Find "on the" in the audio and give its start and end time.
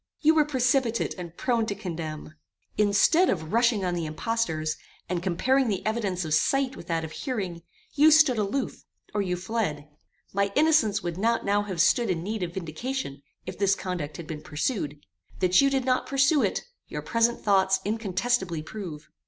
3.85-4.07